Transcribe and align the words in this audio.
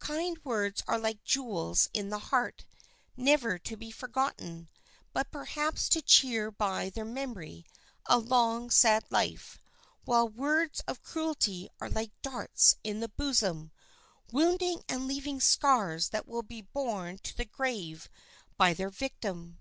Kind 0.00 0.38
words 0.44 0.82
are 0.86 0.98
like 0.98 1.24
jewels 1.24 1.88
in 1.94 2.10
the 2.10 2.18
heart, 2.18 2.66
never 3.16 3.58
to 3.60 3.74
be 3.74 3.90
forgotten, 3.90 4.68
but 5.14 5.30
perhaps 5.30 5.88
to 5.88 6.02
cheer 6.02 6.50
by 6.50 6.90
their 6.90 7.06
memory 7.06 7.64
a 8.04 8.18
long, 8.18 8.68
sad 8.68 9.04
life, 9.08 9.58
while 10.04 10.28
words 10.28 10.80
of 10.86 11.02
cruelty 11.02 11.70
are 11.80 11.88
like 11.88 12.12
darts 12.20 12.76
in 12.84 13.00
the 13.00 13.08
bosom, 13.08 13.70
wounding 14.30 14.82
and 14.90 15.08
leaving 15.08 15.40
scars 15.40 16.10
that 16.10 16.28
will 16.28 16.42
be 16.42 16.60
borne 16.60 17.16
to 17.22 17.34
the 17.34 17.46
grave 17.46 18.10
by 18.58 18.74
their 18.74 18.90
victim. 18.90 19.58